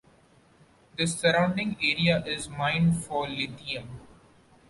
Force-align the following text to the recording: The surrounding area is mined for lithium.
The 0.97 1.05
surrounding 1.05 1.77
area 1.79 2.23
is 2.25 2.49
mined 2.49 3.03
for 3.05 3.29
lithium. 3.29 3.99